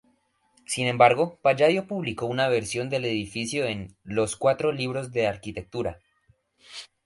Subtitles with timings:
[0.65, 5.99] Sin embargo, Palladio publicó una versión del edificio en "Los cuatro libros de arquitectura".